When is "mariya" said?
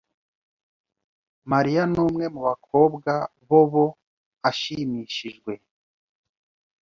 1.51-1.83